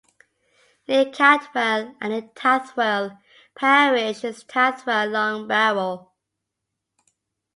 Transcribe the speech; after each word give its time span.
Near 0.87 1.05
Cadwell 1.11 1.95
and 2.01 2.11
in 2.11 2.29
Tathwell 2.29 3.19
parish 3.53 4.23
is 4.23 4.43
Tathwell 4.43 5.11
Long 5.11 5.47
barrow. 5.47 6.09